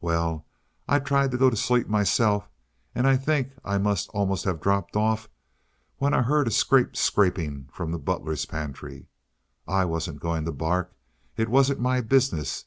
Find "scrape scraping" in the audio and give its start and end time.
6.52-7.66